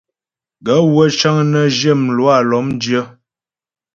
Gaə̂ 0.65 0.81
wə́ 0.93 1.07
cə́ŋ 1.19 1.37
nə́ 1.51 1.63
zhyə 1.75 1.93
mlwâ 2.03 2.35
lɔ́mdyə́. 2.49 3.03